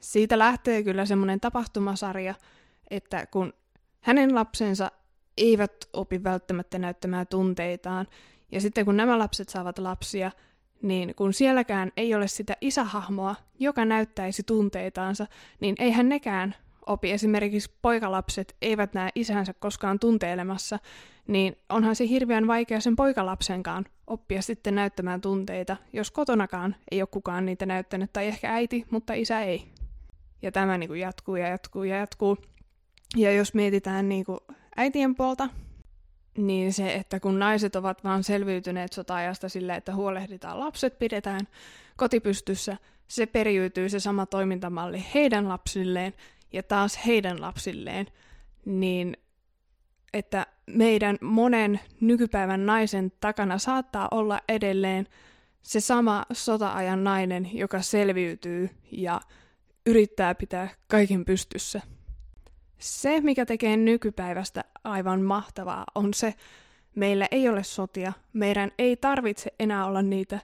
siitä 0.00 0.38
lähtee 0.38 0.82
kyllä 0.82 1.06
semmoinen 1.06 1.40
tapahtumasarja, 1.40 2.34
että 2.90 3.26
kun 3.26 3.52
hänen 4.00 4.34
lapsensa 4.34 4.90
eivät 5.36 5.72
opi 5.92 6.24
välttämättä 6.24 6.78
näyttämään 6.78 7.26
tunteitaan, 7.26 8.06
ja 8.52 8.60
sitten 8.60 8.84
kun 8.84 8.96
nämä 8.96 9.18
lapset 9.18 9.48
saavat 9.48 9.78
lapsia, 9.78 10.30
niin 10.82 11.14
kun 11.14 11.32
sielläkään 11.32 11.92
ei 11.96 12.14
ole 12.14 12.28
sitä 12.28 12.56
isähahmoa, 12.60 13.36
joka 13.58 13.84
näyttäisi 13.84 14.42
tunteitaansa, 14.42 15.26
niin 15.60 15.74
eihän 15.78 16.08
nekään 16.08 16.54
opi. 16.86 17.12
Esimerkiksi 17.12 17.70
poikalapset 17.82 18.56
eivät 18.62 18.94
näe 18.94 19.10
isänsä 19.14 19.54
koskaan 19.54 19.98
tunteilemassa, 19.98 20.78
niin 21.26 21.56
onhan 21.68 21.96
se 21.96 22.08
hirveän 22.08 22.46
vaikea 22.46 22.80
sen 22.80 22.96
poikalapsenkaan 22.96 23.84
oppia 24.06 24.42
sitten 24.42 24.74
näyttämään 24.74 25.20
tunteita, 25.20 25.76
jos 25.92 26.10
kotonakaan 26.10 26.76
ei 26.90 27.02
ole 27.02 27.08
kukaan 27.10 27.46
niitä 27.46 27.66
näyttänyt, 27.66 28.12
tai 28.12 28.26
ehkä 28.26 28.54
äiti, 28.54 28.86
mutta 28.90 29.14
isä 29.14 29.40
ei. 29.40 29.75
Ja 30.42 30.52
tämä 30.52 30.78
niin 30.78 30.88
kuin 30.88 31.00
jatkuu 31.00 31.36
ja 31.36 31.48
jatkuu 31.48 31.84
ja 31.84 31.96
jatkuu. 31.96 32.38
Ja 33.16 33.32
jos 33.32 33.54
mietitään 33.54 34.08
niin 34.08 34.24
kuin 34.24 34.38
äitien 34.76 35.14
puolta, 35.14 35.48
niin 36.38 36.72
se, 36.72 36.94
että 36.94 37.20
kun 37.20 37.38
naiset 37.38 37.76
ovat 37.76 38.04
vaan 38.04 38.24
selviytyneet 38.24 38.92
sota-ajasta 38.92 39.48
sille, 39.48 39.74
että 39.74 39.94
huolehditaan 39.94 40.60
lapset, 40.60 40.98
pidetään 40.98 41.40
kotipystyssä, 41.96 42.76
se 43.08 43.26
periytyy 43.26 43.88
se 43.88 44.00
sama 44.00 44.26
toimintamalli 44.26 45.06
heidän 45.14 45.48
lapsilleen 45.48 46.14
ja 46.52 46.62
taas 46.62 47.06
heidän 47.06 47.40
lapsilleen, 47.40 48.06
niin 48.64 49.16
että 50.12 50.46
meidän 50.66 51.18
monen 51.20 51.80
nykypäivän 52.00 52.66
naisen 52.66 53.12
takana 53.20 53.58
saattaa 53.58 54.08
olla 54.10 54.40
edelleen 54.48 55.06
se 55.62 55.80
sama 55.80 56.24
sota-ajan 56.32 57.04
nainen, 57.04 57.50
joka 57.52 57.82
selviytyy 57.82 58.70
ja 58.92 59.20
yrittää 59.86 60.34
pitää 60.34 60.68
kaiken 60.88 61.24
pystyssä. 61.24 61.80
Se, 62.78 63.20
mikä 63.20 63.46
tekee 63.46 63.76
nykypäivästä 63.76 64.64
aivan 64.84 65.22
mahtavaa, 65.22 65.84
on 65.94 66.14
se, 66.14 66.34
meillä 66.94 67.28
ei 67.30 67.48
ole 67.48 67.64
sotia, 67.64 68.12
meidän 68.32 68.70
ei 68.78 68.96
tarvitse 68.96 69.50
enää 69.60 69.86
olla 69.86 70.02
niitä 70.02 70.40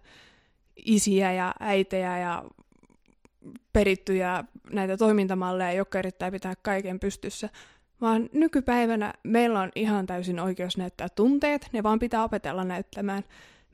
isiä 0.76 1.32
ja 1.32 1.54
äitejä 1.60 2.18
ja 2.18 2.44
perittyjä 3.72 4.44
näitä 4.70 4.96
toimintamalleja, 4.96 5.72
jotka 5.72 5.98
yrittää 5.98 6.30
pitää 6.30 6.54
kaiken 6.62 7.00
pystyssä, 7.00 7.48
vaan 8.00 8.28
nykypäivänä 8.32 9.14
meillä 9.22 9.60
on 9.60 9.70
ihan 9.74 10.06
täysin 10.06 10.40
oikeus 10.40 10.76
näyttää 10.76 11.08
tunteet, 11.08 11.68
ne 11.72 11.82
vaan 11.82 11.98
pitää 11.98 12.24
opetella 12.24 12.64
näyttämään. 12.64 13.24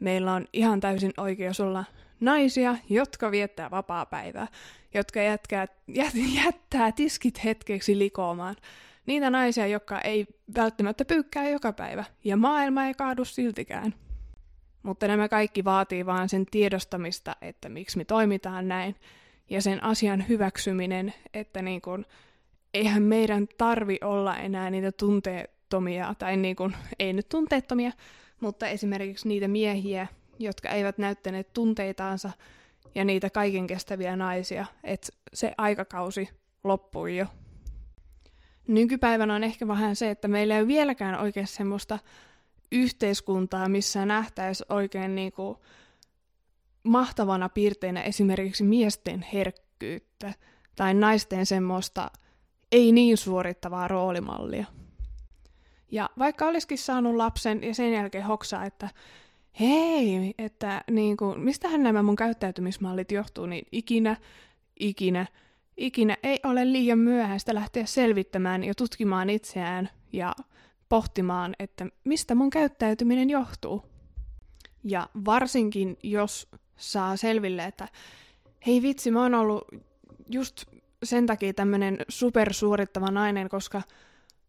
Meillä 0.00 0.34
on 0.34 0.46
ihan 0.52 0.80
täysin 0.80 1.12
oikeus 1.16 1.60
olla 1.60 1.84
naisia, 2.20 2.76
jotka 2.88 3.30
viettää 3.30 3.70
vapaa-päivää, 3.70 4.48
jotka 4.94 5.20
jätkää, 5.20 5.66
jät, 5.88 6.12
jättää 6.44 6.92
tiskit 6.92 7.44
hetkeksi 7.44 7.98
likoamaan. 7.98 8.56
Niitä 9.06 9.30
naisia, 9.30 9.66
jotka 9.66 10.00
ei 10.00 10.26
välttämättä 10.56 11.04
pyykkää 11.04 11.48
joka 11.48 11.72
päivä, 11.72 12.04
ja 12.24 12.36
maailma 12.36 12.84
ei 12.84 12.94
kaadu 12.94 13.24
siltikään. 13.24 13.94
Mutta 14.82 15.08
nämä 15.08 15.28
kaikki 15.28 15.64
vaatii 15.64 16.06
vaan 16.06 16.28
sen 16.28 16.46
tiedostamista, 16.46 17.36
että 17.40 17.68
miksi 17.68 17.98
me 17.98 18.04
toimitaan 18.04 18.68
näin, 18.68 18.94
ja 19.50 19.62
sen 19.62 19.84
asian 19.84 20.28
hyväksyminen, 20.28 21.14
että 21.34 21.62
niin 21.62 21.80
kun, 21.80 22.06
eihän 22.74 23.02
meidän 23.02 23.48
tarvi 23.58 23.98
olla 24.04 24.36
enää 24.36 24.70
niitä 24.70 24.92
tunteettomia, 24.92 26.14
tai 26.18 26.36
niin 26.36 26.56
kun, 26.56 26.76
ei 26.98 27.12
nyt 27.12 27.28
tunteettomia, 27.28 27.92
mutta 28.40 28.68
esimerkiksi 28.68 29.28
niitä 29.28 29.48
miehiä, 29.48 30.06
jotka 30.38 30.68
eivät 30.68 30.98
näyttäneet 30.98 31.52
tunteitaansa, 31.52 32.30
ja 32.94 33.04
niitä 33.04 33.30
kaiken 33.30 33.66
kestäviä 33.66 34.16
naisia, 34.16 34.66
että 34.84 35.08
se 35.34 35.54
aikakausi 35.58 36.28
loppui 36.64 37.16
jo. 37.16 37.26
Nykypäivänä 38.66 39.34
on 39.34 39.44
ehkä 39.44 39.68
vähän 39.68 39.96
se, 39.96 40.10
että 40.10 40.28
meillä 40.28 40.54
ei 40.54 40.60
ole 40.60 40.68
vieläkään 40.68 41.20
oikein 41.20 41.46
semmoista 41.46 41.98
yhteiskuntaa, 42.72 43.68
missä 43.68 44.06
nähtäisi 44.06 44.64
oikein 44.68 45.14
niin 45.14 45.32
kuin 45.32 45.58
mahtavana 46.82 47.48
piirteinä 47.48 48.02
esimerkiksi 48.02 48.64
miesten 48.64 49.26
herkkyyttä 49.32 50.34
tai 50.76 50.94
naisten 50.94 51.46
semmoista 51.46 52.10
ei 52.72 52.92
niin 52.92 53.16
suorittavaa 53.16 53.88
roolimallia. 53.88 54.66
Ja 55.90 56.10
vaikka 56.18 56.46
olisikin 56.46 56.78
saanut 56.78 57.14
lapsen 57.14 57.62
ja 57.62 57.74
sen 57.74 57.92
jälkeen 57.92 58.24
hoksaa, 58.24 58.64
että 58.64 58.88
hei, 59.60 60.34
että 60.38 60.84
niin 60.90 61.16
kuin, 61.16 61.40
mistähän 61.40 61.82
nämä 61.82 62.02
mun 62.02 62.16
käyttäytymismallit 62.16 63.12
johtuu, 63.12 63.46
niin 63.46 63.66
ikinä, 63.72 64.16
ikinä, 64.80 65.26
ikinä 65.76 66.16
ei 66.22 66.40
ole 66.44 66.72
liian 66.72 66.98
myöhäistä 66.98 67.54
lähteä 67.54 67.86
selvittämään 67.86 68.64
ja 68.64 68.74
tutkimaan 68.74 69.30
itseään 69.30 69.88
ja 70.12 70.34
pohtimaan, 70.88 71.54
että 71.58 71.86
mistä 72.04 72.34
mun 72.34 72.50
käyttäytyminen 72.50 73.30
johtuu. 73.30 73.84
Ja 74.84 75.08
varsinkin, 75.24 75.96
jos 76.02 76.48
saa 76.76 77.16
selville, 77.16 77.64
että 77.64 77.88
hei 78.66 78.82
vitsi, 78.82 79.10
mä 79.10 79.22
oon 79.22 79.34
ollut 79.34 79.64
just 80.30 80.64
sen 81.02 81.26
takia 81.26 81.54
tämmönen 81.54 81.98
supersuorittava 82.08 83.10
nainen, 83.10 83.48
koska 83.48 83.82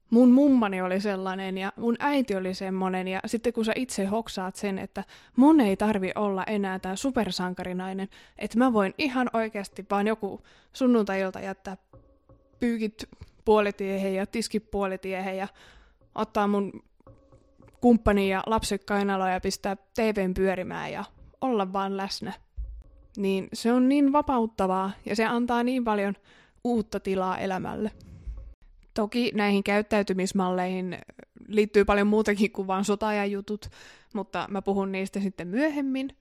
mun 0.09 0.31
mummani 0.31 0.81
oli 0.81 1.01
sellainen 1.01 1.57
ja 1.57 1.73
mun 1.75 1.95
äiti 1.99 2.35
oli 2.35 2.53
semmonen 2.53 3.07
ja 3.07 3.19
sitten 3.25 3.53
kun 3.53 3.65
sä 3.65 3.71
itse 3.75 4.05
hoksaat 4.05 4.55
sen, 4.55 4.79
että 4.79 5.03
mun 5.35 5.61
ei 5.61 5.77
tarvi 5.77 6.11
olla 6.15 6.43
enää 6.43 6.79
tää 6.79 6.95
supersankarinainen, 6.95 8.09
että 8.37 8.57
mä 8.57 8.73
voin 8.73 8.93
ihan 8.97 9.29
oikeasti 9.33 9.85
vaan 9.91 10.07
joku 10.07 10.41
sunnuntai 10.73 11.21
jättää 11.43 11.77
pyykit 12.59 13.09
puolitiehen 13.45 14.15
ja 14.15 14.25
tiskit 14.25 14.71
puolitiehen 14.71 15.37
ja 15.37 15.47
ottaa 16.15 16.47
mun 16.47 16.83
kumppani 17.81 18.29
ja 18.29 18.43
lapset 18.45 18.83
kainaloa 18.83 19.29
ja 19.29 19.41
pistää 19.41 19.75
TVn 19.75 20.33
pyörimään 20.33 20.91
ja 20.91 21.03
olla 21.41 21.73
vaan 21.73 21.97
läsnä. 21.97 22.33
Niin 23.17 23.47
se 23.53 23.71
on 23.73 23.89
niin 23.89 24.11
vapauttavaa 24.11 24.91
ja 25.05 25.15
se 25.15 25.25
antaa 25.25 25.63
niin 25.63 25.83
paljon 25.83 26.15
uutta 26.63 26.99
tilaa 26.99 27.37
elämälle. 27.37 27.91
Toki 28.93 29.31
näihin 29.35 29.63
käyttäytymismalleihin 29.63 30.97
liittyy 31.47 31.85
paljon 31.85 32.07
muutakin 32.07 32.51
kuin 32.51 32.67
vain 32.67 32.85
sotajan 32.85 33.31
jutut, 33.31 33.69
mutta 34.13 34.47
mä 34.51 34.61
puhun 34.61 34.91
niistä 34.91 35.19
sitten 35.19 35.47
myöhemmin. 35.47 36.17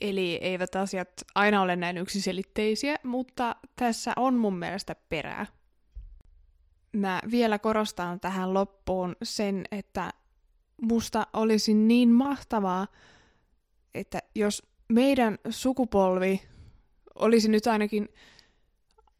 Eli 0.00 0.38
eivät 0.40 0.76
asiat 0.76 1.08
aina 1.34 1.62
ole 1.62 1.76
näin 1.76 1.98
yksiselitteisiä, 1.98 2.96
mutta 3.02 3.56
tässä 3.76 4.12
on 4.16 4.34
mun 4.34 4.56
mielestä 4.56 4.96
perää. 5.08 5.46
Mä 6.92 7.20
vielä 7.30 7.58
korostan 7.58 8.20
tähän 8.20 8.54
loppuun 8.54 9.16
sen, 9.22 9.64
että 9.70 10.10
musta 10.82 11.26
olisi 11.32 11.74
niin 11.74 12.08
mahtavaa, 12.08 12.86
että 13.94 14.18
jos 14.34 14.62
meidän 14.88 15.38
sukupolvi 15.50 16.42
olisi 17.14 17.48
nyt 17.48 17.66
ainakin 17.66 18.08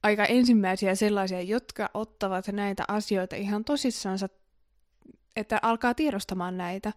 aika 0.05 0.25
ensimmäisiä 0.25 0.95
sellaisia, 0.95 1.43
jotka 1.43 1.91
ottavat 1.95 2.49
näitä 2.49 2.85
asioita 2.89 3.37
ihan 3.37 3.65
tosissansa, 3.65 4.29
että 5.37 5.59
alkaa 5.63 5.95
tiedostamaan 5.95 6.57
näitä, 6.57 6.93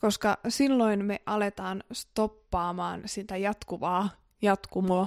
koska 0.00 0.38
silloin 0.48 1.04
me 1.04 1.20
aletaan 1.26 1.84
stoppaamaan 1.92 3.02
sitä 3.06 3.36
jatkuvaa 3.36 4.10
jatkumoa. 4.42 5.06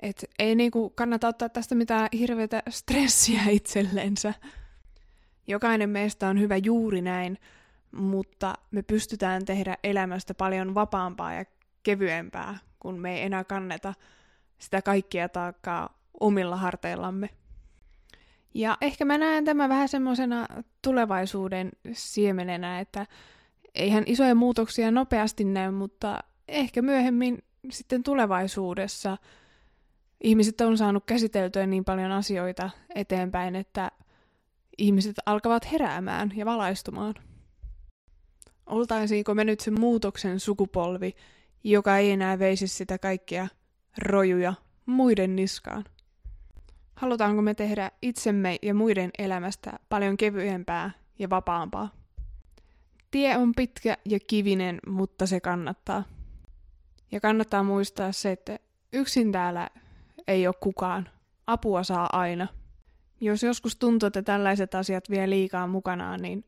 Et 0.00 0.24
ei 0.38 0.54
niinku 0.54 0.90
kannata 0.90 1.28
ottaa 1.28 1.48
tästä 1.48 1.74
mitään 1.74 2.08
hirveätä 2.18 2.62
stressiä 2.70 3.42
itsellensä. 3.50 4.34
Jokainen 5.46 5.90
meistä 5.90 6.28
on 6.28 6.40
hyvä 6.40 6.56
juuri 6.56 7.02
näin, 7.02 7.38
mutta 7.92 8.54
me 8.70 8.82
pystytään 8.82 9.44
tehdä 9.44 9.78
elämästä 9.84 10.34
paljon 10.34 10.74
vapaampaa 10.74 11.34
ja 11.34 11.44
kevyempää, 11.82 12.58
kun 12.80 12.98
me 12.98 13.14
ei 13.16 13.22
enää 13.22 13.44
kanneta 13.44 13.94
sitä 14.58 14.82
kaikkia 14.82 15.28
taakkaa 15.28 15.95
omilla 16.20 16.56
harteillamme. 16.56 17.30
Ja 18.54 18.78
ehkä 18.80 19.04
mä 19.04 19.18
näen 19.18 19.44
tämän 19.44 19.68
vähän 19.68 19.88
semmoisena 19.88 20.46
tulevaisuuden 20.82 21.70
siemenenä, 21.92 22.80
että 22.80 23.06
eihän 23.74 24.04
isoja 24.06 24.34
muutoksia 24.34 24.90
nopeasti 24.90 25.44
näy, 25.44 25.70
mutta 25.70 26.18
ehkä 26.48 26.82
myöhemmin 26.82 27.38
sitten 27.70 28.02
tulevaisuudessa 28.02 29.18
ihmiset 30.20 30.60
on 30.60 30.78
saanut 30.78 31.04
käsiteltyä 31.06 31.66
niin 31.66 31.84
paljon 31.84 32.12
asioita 32.12 32.70
eteenpäin, 32.94 33.56
että 33.56 33.90
ihmiset 34.78 35.16
alkavat 35.26 35.72
heräämään 35.72 36.32
ja 36.36 36.46
valaistumaan. 36.46 37.14
Oltaisiinko 38.66 39.34
me 39.34 39.44
nyt 39.44 39.60
se 39.60 39.70
muutoksen 39.70 40.40
sukupolvi, 40.40 41.14
joka 41.64 41.98
ei 41.98 42.10
enää 42.10 42.38
veisi 42.38 42.68
sitä 42.68 42.98
kaikkia 42.98 43.48
rojuja 43.98 44.54
muiden 44.86 45.36
niskaan? 45.36 45.84
Halutaanko 46.96 47.42
me 47.42 47.54
tehdä 47.54 47.90
itsemme 48.02 48.56
ja 48.62 48.74
muiden 48.74 49.10
elämästä 49.18 49.72
paljon 49.88 50.16
kevyempää 50.16 50.90
ja 51.18 51.30
vapaampaa? 51.30 51.88
Tie 53.10 53.36
on 53.36 53.52
pitkä 53.56 53.96
ja 54.04 54.18
kivinen, 54.26 54.78
mutta 54.86 55.26
se 55.26 55.40
kannattaa. 55.40 56.04
Ja 57.12 57.20
kannattaa 57.20 57.62
muistaa 57.62 58.12
se, 58.12 58.32
että 58.32 58.58
yksin 58.92 59.32
täällä 59.32 59.68
ei 60.26 60.46
ole 60.46 60.54
kukaan. 60.60 61.08
Apua 61.46 61.82
saa 61.82 62.08
aina. 62.12 62.46
Jos 63.20 63.42
joskus 63.42 63.76
tuntuu, 63.76 64.06
että 64.06 64.22
tällaiset 64.22 64.74
asiat 64.74 65.10
vie 65.10 65.30
liikaa 65.30 65.66
mukanaan, 65.66 66.22
niin 66.22 66.44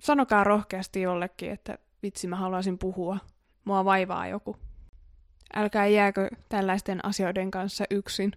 sanokaa 0.00 0.44
rohkeasti 0.44 1.02
jollekin, 1.02 1.50
että 1.50 1.78
vitsi 2.02 2.26
mä 2.26 2.36
haluaisin 2.36 2.78
puhua. 2.78 3.18
Mua 3.64 3.84
vaivaa 3.84 4.28
joku. 4.28 4.56
Älkää 5.54 5.86
jääkö 5.86 6.28
tällaisten 6.48 7.04
asioiden 7.04 7.50
kanssa 7.50 7.84
yksin. 7.90 8.32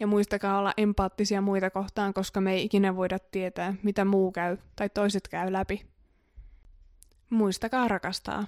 Ja 0.00 0.06
muistakaa 0.06 0.58
olla 0.58 0.72
empaattisia 0.76 1.40
muita 1.40 1.70
kohtaan, 1.70 2.14
koska 2.14 2.40
me 2.40 2.52
ei 2.52 2.64
ikinä 2.64 2.96
voida 2.96 3.18
tietää, 3.18 3.74
mitä 3.82 4.04
muu 4.04 4.32
käy 4.32 4.56
tai 4.76 4.88
toiset 4.88 5.28
käy 5.28 5.52
läpi. 5.52 5.86
Muistakaa 7.30 7.88
rakastaa. 7.88 8.46